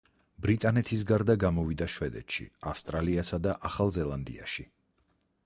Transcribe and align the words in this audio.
ბრიტანეთის 0.43 1.03
გარდა 1.11 1.35
გამოვიდა 1.43 1.87
შვედეთში, 1.97 2.47
ავსტრალიასა 2.73 3.41
და 3.49 3.55
ახალ 3.71 3.95
ზელანდიაში. 4.01 4.69